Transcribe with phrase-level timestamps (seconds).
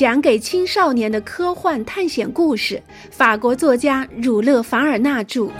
[0.00, 5.50] 讲给青少年的科幻探险故事，法国作家儒勒·凡尔纳著。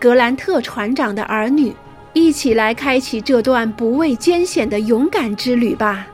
[0.00, 1.72] 格兰特船长的儿女，
[2.14, 6.08] 一起来开启这段不畏艰险的勇敢之旅吧。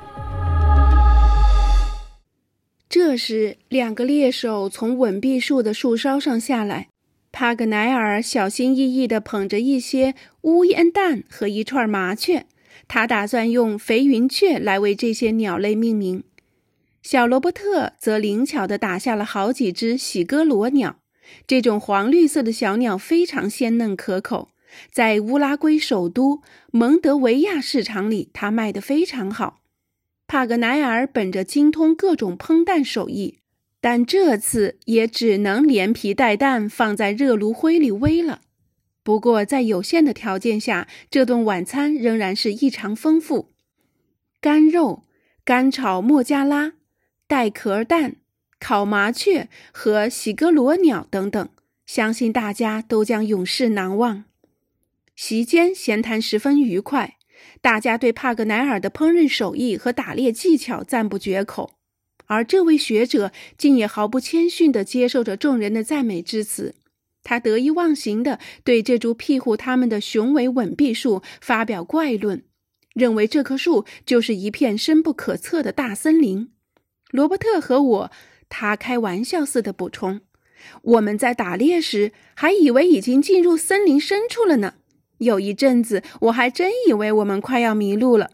[2.90, 6.88] 这时，两个猎手从吻碧树的树梢上下来。
[7.32, 12.44] 帕格奈尔小心翼翼地捧着一些乌烟蛋和一串麻雀，
[12.88, 16.24] 他打算用肥云雀来为这些鸟类命名。
[17.02, 20.96] 小罗伯特则灵巧地打下了好几只喜歌罗鸟。
[21.46, 24.50] 这种黄绿色的小鸟非常鲜嫩可口，
[24.90, 29.60] 在乌拉圭首都蒙德维亚市场里，它卖得非常好。
[30.26, 33.38] 帕格奈尔本着精通各种烹饪手艺。
[33.84, 38.42] 但这次也只能连皮带蛋放在热炉灰里煨了。
[39.02, 43.50] 不过，在有限的条件下，这顿晚餐仍然是异常丰富：
[44.40, 45.04] 干肉、
[45.44, 46.74] 干炒莫加拉、
[47.26, 48.16] 带壳蛋、
[48.60, 51.48] 烤麻雀和喜格罗鸟等等。
[51.84, 54.24] 相信大家都将永世难忘。
[55.16, 57.16] 席间闲谈十分愉快，
[57.60, 61.72] 大家对帕格奈尔的烹饪手艺和打猎技巧赞不绝口。
[62.26, 66.76] 而这位学者竟也毫不谦逊地接受着众人的赞美之词，
[67.22, 72.44] 他得意忘形地对这株庇护他们的雄伟吻碧树发表怪论，
[72.94, 76.50] 认为这棵树就是一片深不可测的大森林。
[77.10, 78.10] 罗伯特和我，
[78.48, 80.20] 他开玩笑似的补充
[80.82, 84.74] ：“我们在打猎时还以为已经进入森林深处了呢。
[85.18, 88.30] 有一阵子，我还真以为我们快要迷路了，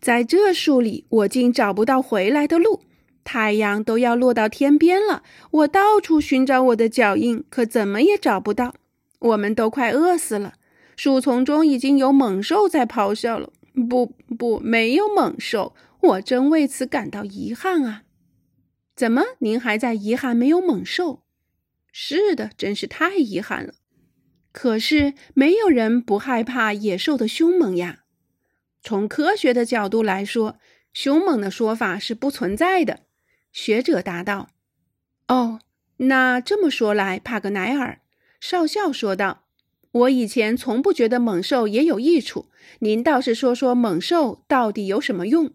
[0.00, 2.82] 在这树里，我竟找不到回来的路。”
[3.24, 8.74] 太阳都要落到天边了，我到处寻找我的脚印，可怎么也找不到。
[9.18, 10.54] 我们都快饿死了。
[10.96, 13.52] 树丛中已经有猛兽在咆哮了。
[13.88, 15.74] 不，不，没有猛兽。
[16.00, 18.02] 我真为此感到遗憾啊！
[18.96, 21.22] 怎么，您还在遗憾没有猛兽？
[21.92, 23.74] 是的，真是太遗憾了。
[24.52, 28.04] 可是，没有人不害怕野兽的凶猛呀。
[28.82, 30.56] 从科学的角度来说，
[30.92, 33.00] 凶猛的说法是不存在的。
[33.52, 34.50] 学者答道
[35.28, 35.60] ：“哦，
[35.98, 38.00] 那这么说来，帕格奈尔
[38.40, 39.44] 少校说道
[39.92, 42.48] ：‘我以前从不觉得猛兽也有益处。
[42.78, 45.52] 您倒是说说猛兽到底有什么用？’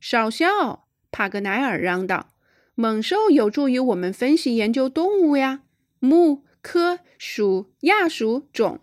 [0.00, 2.34] 少校，帕格奈尔嚷道
[2.76, 5.62] ：‘猛兽有助于我们分析研究动物呀，
[5.98, 8.80] 目、科、属、亚属、种，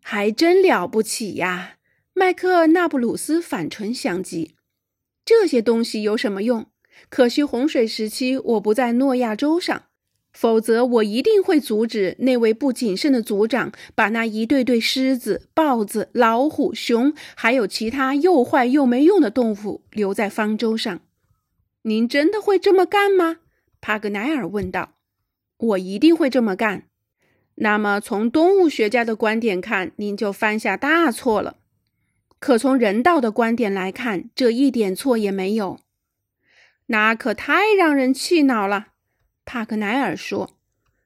[0.00, 1.76] 还真了不起呀！’
[2.14, 4.52] 麦克纳布鲁斯反唇相讥
[5.24, 6.66] ：‘这些东西有什么用？’
[7.08, 9.84] 可惜洪水时期我不在诺亚州上，
[10.32, 21.00] 否则我一定会阻止那位不谨慎的族长把那一对对狮子、豹子、老虎、熊，还有其他又坏又没用的动物留在方舟上。
[21.82, 23.38] 您真的会这么干吗？
[23.80, 24.92] 帕格奈尔问道。
[25.56, 26.84] 我一定会这么干。
[27.56, 31.56] 那么从动物学家的观点看，您就犯下大错了。
[32.38, 35.78] 可从人道的观点来看，这一点错也没有。
[36.92, 38.88] 那可太让人气恼了，
[39.44, 40.58] 帕克奈尔说：“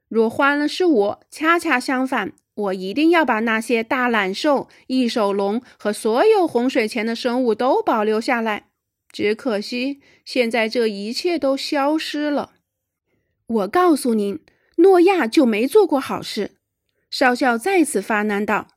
[0.08, 8.68] 若换了是我，恰恰相反，我一定要把那些大懒兽、异手龙和所有洪水前的生物都保留下来。
[9.12, 12.52] 只可惜，现在这一切都消失了。
[13.46, 14.40] 我告诉您，
[14.76, 16.52] 诺亚就没做过好事。”
[17.10, 18.68] 少校再次发难道：“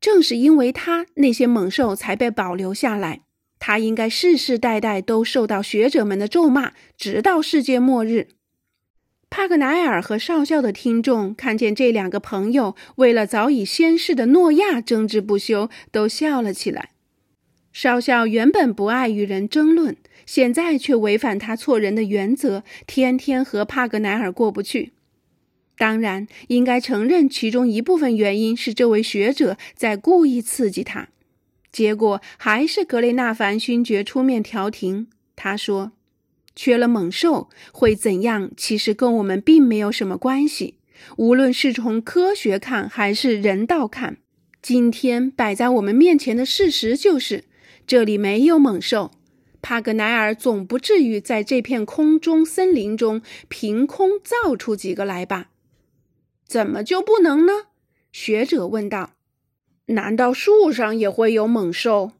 [0.00, 3.20] 正是因为他，那些猛兽才被保留下来。”
[3.58, 8.28] 他应该世世代代都受到学者们的咒骂，直到世界末日。
[9.30, 16.90] 帕格奈尔和少校的听众看见这两个朋友为了早已仙逝的诺亚争执不休，都笑了起来。
[17.70, 24.92] 少校原本不爱与人争论，现在却违反他错人的原则，天天和帕格奈尔过不去。
[25.76, 31.10] 当然，应该承认其中一部分原因是这位学者在故意刺激他。
[31.70, 35.08] 结果还是格雷纳凡勋爵出面调停。
[35.36, 35.92] 他说
[36.56, 38.50] ：“缺了猛兽会怎样？
[38.56, 40.78] 其实跟我们并没有什么关系。
[41.16, 44.16] 无论是从科学看还是人道看，
[44.60, 47.44] 今天摆在我们面前的事实就是，
[47.86, 49.12] 这里没有猛兽。
[49.62, 55.50] 帕格奈尔总不至于在这片空中森林中凭空造出几个来吧？
[56.46, 57.52] 怎么就不能呢？”
[58.10, 59.17] 学者问道。
[59.88, 62.12] 难道树上也会有猛兽？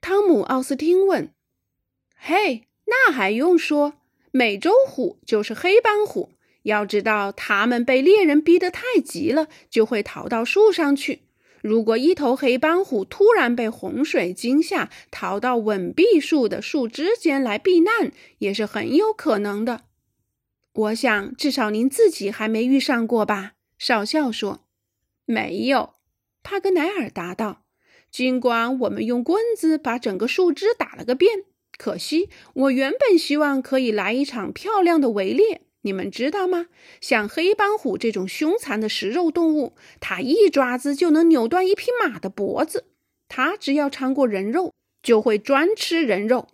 [0.00, 1.32] 汤姆·奥斯汀问。
[2.16, 3.94] “嘿，那还用说？
[4.32, 6.30] 美洲虎就是黑斑虎。
[6.62, 11.22] 要知道，它们被猎人逼得太急了，就会逃到树上去。
[11.62, 19.82] 如果一头黑斑虎突然被洪水惊吓，逃到稳碧树的树枝间来避难，也是很有可能的。
[20.72, 23.54] 我想，至少您自己还没遇上过吧？
[23.76, 24.60] 少校说
[25.26, 25.94] ：“没有。”
[26.42, 27.64] 帕格奈尔答道
[28.10, 31.44] ：“尽管我们用棍子把整个树枝打了个遍，
[31.78, 36.66] 可惜我原本希望可以来一场漂亮的围猎。”你们知道吗？
[37.00, 42.84] 像黑斑虎这种凶残的食肉动物，它一爪子就能扭断一匹马的脖子。
[43.28, 46.48] 它只要尝过人肉，就会专吃人肉。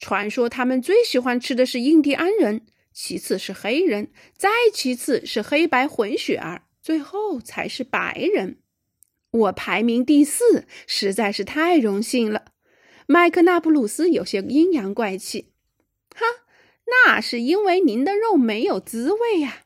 [0.00, 8.58] 传说他们最喜欢吃的是印第安人，其次是黑人，再其次是黑白混血儿，最后才是白人。
[9.34, 12.44] 我排名第四，实在是太荣幸了。
[13.06, 15.50] 麦克纳布鲁斯有些阴阳怪气，
[16.14, 16.24] 哈。
[16.86, 19.62] 那是因为您的肉没有滋味呀，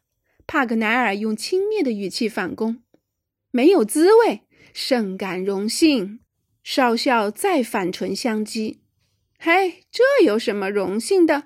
[0.47, 2.83] 帕格奈尔用轻蔑的语气反攻。
[3.51, 4.43] 没有滋味，
[4.73, 6.21] 甚感荣幸。
[6.63, 8.79] 少校再反唇相讥。
[9.39, 11.45] 嘿，这有什么荣幸的？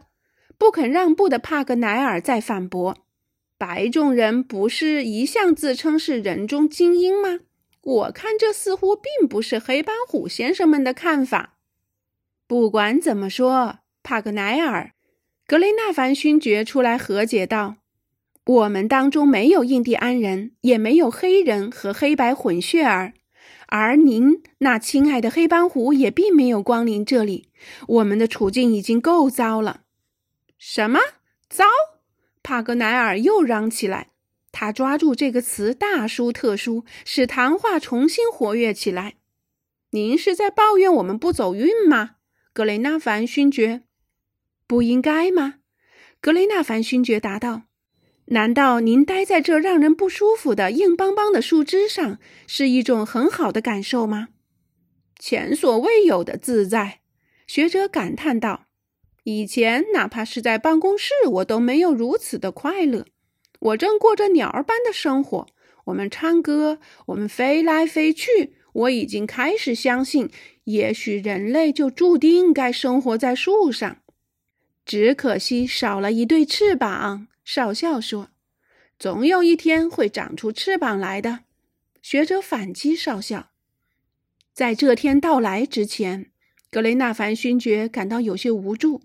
[0.59, 2.99] 不肯让步的帕格奈尔再反驳。
[3.59, 7.41] 白种人不是一向自称是人中精英吗？
[7.83, 11.59] 我看这似乎并不是黑斑虎先生们的看法。
[12.47, 14.93] 不管怎么说，帕格奈尔。
[15.47, 17.77] 格雷纳凡勋爵出来和解道
[18.47, 23.15] ：“我们当中没有印第安人，也没有黑人和黑白混血儿，
[23.67, 27.49] 而您那亲爱的黑斑虎也并没有光临这里。
[27.89, 29.83] 我们的处境已经够糟了。
[30.57, 31.01] ”“什么
[31.49, 31.65] 糟？”
[32.45, 34.12] 帕格奈尔又嚷起来。
[34.53, 39.15] 他抓住这个词大书特书，使谈话重新活跃起来。
[39.91, 42.17] “您是在抱怨我们不走运吗？”
[42.55, 43.83] 格雷纳凡勋爵。
[44.67, 45.55] 不应该吗？
[46.21, 47.63] 格雷纳凡勋爵答道
[48.27, 54.29] ：“难道您待在这让人不舒服的硬邦邦的树枝上是一种很好的感受吗？”
[55.19, 57.01] 前所未有的自在，
[57.47, 58.67] 学者感叹道
[59.25, 63.07] ：“以前哪怕是在办公室，我都没有如此的快乐。
[63.63, 65.47] 我正过着鸟儿般的生活，
[65.85, 68.57] 我们唱歌，我们飞来飞去。
[68.73, 70.31] 我已经开始相信，
[70.65, 73.99] 也许人类就注定该生活在树上。”
[74.85, 78.31] 只可惜少了一对翅膀，少校说
[78.99, 81.41] ：“总有一天会长出翅膀来的。”
[82.03, 83.51] 学者反击少校
[84.53, 86.33] ：“在这天到来之前，
[86.69, 89.03] 格雷纳凡勋爵感到有些无助。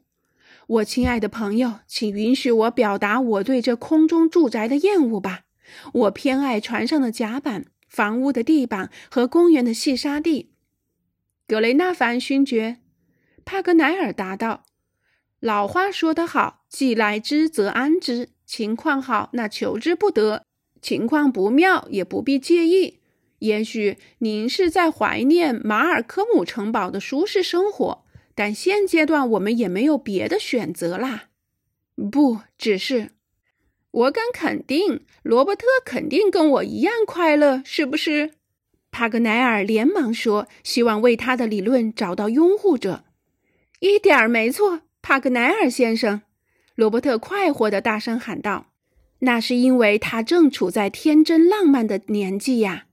[0.68, 5.46] 我亲爱的朋友，请允许我表达我对这空中住宅的厌恶吧。
[5.94, 10.52] 我偏爱船上的甲板、房屋的地板和公园的细沙地。”
[11.48, 12.80] 格雷纳凡勋爵，
[13.46, 14.66] 帕格奈尔答道。
[15.40, 18.30] 老话说得好，既来之则安之。
[18.46, 20.44] 情况好，那求之不得；
[20.82, 23.00] 情况不妙，也不必介意。
[23.40, 28.04] 也许您是在怀念马尔科姆城堡的舒适生活，
[28.38, 31.30] 但现阶段我们也没有别的选择啦。
[32.12, 33.14] 不只是，
[33.90, 38.34] 我敢肯定，罗伯特肯定跟我一样快乐，是不是？
[38.92, 43.06] 帕格奈尔连忙说，希望为他的理论找到拥护者。
[43.80, 44.82] 一点儿没错。
[45.02, 46.22] 帕格奈尔先生，
[46.76, 48.68] 罗伯特快活地大声喊道
[49.22, 52.86] ：“那是因为他正处在天真浪漫的年纪呀。”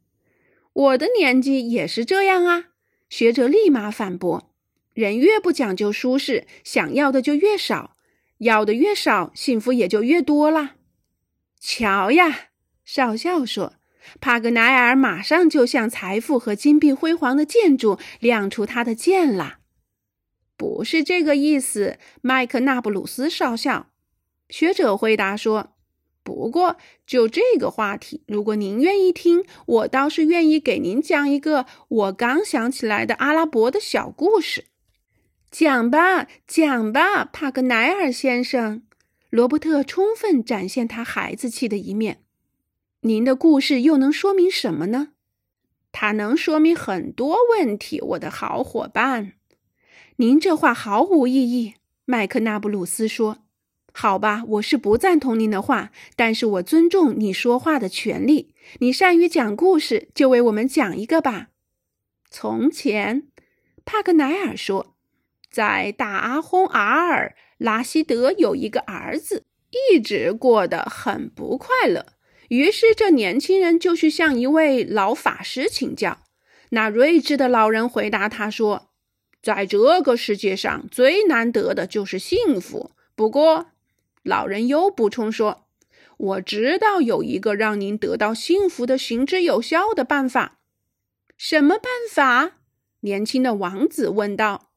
[0.73, 2.71] 我的年纪也是这样啊！
[3.11, 4.51] 学者立马反驳
[4.95, 7.97] ：“人越不讲究舒适，想要的就越少；
[8.39, 10.77] 要的越少，幸福也就越多啦。”
[11.61, 12.49] 瞧呀，
[12.85, 13.75] 少校说
[14.21, 19.59] ：“帕格奈尔马上就向财富和金碧辉煌的建筑亮出他的剑了。”
[20.57, 23.91] 不是这个意思，麦克纳布鲁斯少校。
[24.49, 25.75] 学者回答说
[26.23, 26.77] ：“不过
[27.07, 34.67] 就这个话题，如果您愿意听，我倒是愿意给您讲一个我刚想起来的阿拉伯的小故事。”
[35.57, 38.83] 讲吧，讲吧，帕格奈尔先生。
[39.31, 42.25] 罗伯特充分展现他孩子气的一面。
[43.03, 45.11] 您的故事又能说明什么呢？
[45.93, 49.35] 它能说明很多问题，我的好伙伴。
[50.17, 53.45] 您这话毫无意义，麦克纳布鲁斯说。
[53.95, 58.53] “好吧，我是不赞同您的话，但是我尊重你说话的权利。
[58.81, 61.51] 你善于讲故事，就为我们讲一个吧。”
[62.29, 63.29] 从前，
[63.85, 64.94] 帕格奈尔说，
[65.55, 72.07] 在大阿轰阿尔拉希德有一个儿子，一直过得很不快乐。
[72.49, 76.19] 于是，这年轻人就去向一位老法师请教。
[76.71, 78.91] 那睿智的老人回答他说。
[79.41, 82.91] 在这个世界上最难得的就是幸福。
[83.15, 83.67] 不过，
[84.25, 85.69] 老人又补充说
[86.17, 90.59] ：“我知道有一个让您得到幸福的行之有效的办法。”
[91.39, 92.57] 什么办法？
[93.01, 94.73] 年轻的王子问道。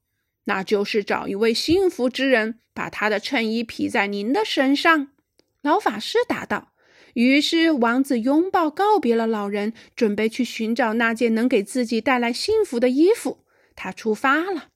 [0.48, 5.10] 那就是找一位幸福之人，把他的衬衣披在您的身上。
[5.62, 6.74] 老法师答道。
[7.14, 13.40] 于是，王子拥抱告别了老人，准备去寻找那件能给自己带来幸福的衣服。
[13.76, 14.70] 他出发了。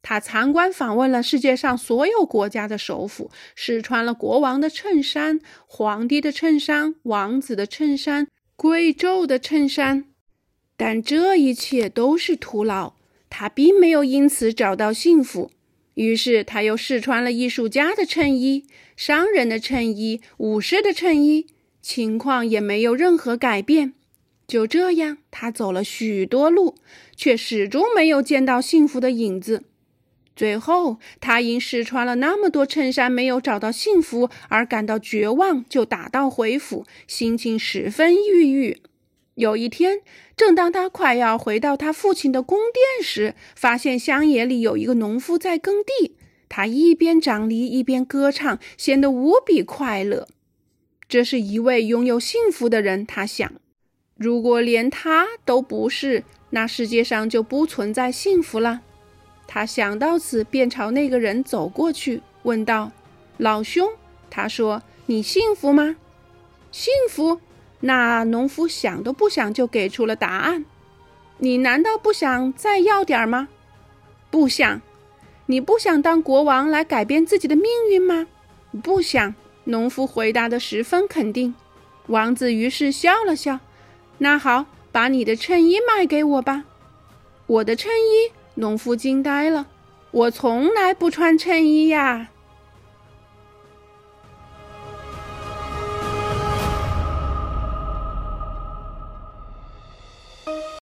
[0.00, 8.26] 他参观访问了世界上所有国家的首府，试穿了国王的衬衫、皇帝的衬衫、王子的衬衫、
[8.56, 10.06] 贵胄的衬衫。
[10.76, 12.94] 但这一切都是徒劳。
[13.34, 15.50] 他并没有因此找到幸福。
[15.94, 21.46] 于是，他又试穿了艺术家的衬衣、商人的衬衣、武士的衬衣。
[21.80, 23.94] 情况也没有任何改变。
[24.46, 26.76] 就这样，他走了许多路，
[27.16, 29.64] 却始终没有见到幸福的影子。
[30.36, 38.82] 最后，他因试穿了那么多衬衫没有找到幸福而感到绝望，就打道回府，心情十分郁郁。
[39.34, 40.00] 有一天，
[40.36, 46.16] 正当他快要回到他父亲的宫殿时，发现乡野里有一个农夫在耕地。
[46.48, 50.28] 他一边长犁一边歌唱，显得无比快乐。
[51.08, 53.50] 这是一位拥有幸福的人，他想。
[54.16, 58.82] 如果连他都不是，那世界上就不存在幸福了。
[59.46, 62.92] 他想到此，便朝那个人走过去，问道
[63.38, 63.88] ：“老兄，
[64.28, 65.96] 他说你幸福吗
[66.70, 67.40] ？”“幸福。”
[67.82, 70.64] 那农夫想都不想就给出了答案。
[71.38, 73.48] “你难道不想再要点吗
[74.30, 74.80] ？”“不想。
[75.46, 78.26] ”“你不想当国王来改变自己的命运吗
[78.82, 79.34] ？”“不想。”
[79.64, 81.54] 农夫回答的十分肯定，
[82.08, 83.60] 王子于是笑了笑。
[84.18, 86.64] 那好，把你的衬衣卖给我吧。
[87.46, 88.32] 我的衬衣？
[88.54, 89.68] 农夫惊呆了。
[90.10, 92.30] 我从来不穿衬衣呀。